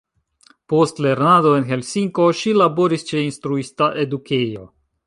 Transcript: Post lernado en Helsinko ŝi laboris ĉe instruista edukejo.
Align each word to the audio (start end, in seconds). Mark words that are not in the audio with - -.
Post 0.73 1.01
lernado 1.07 1.51
en 1.59 1.67
Helsinko 1.73 2.27
ŝi 2.41 2.55
laboris 2.63 3.07
ĉe 3.13 3.23
instruista 3.29 3.95
edukejo. 4.07 4.69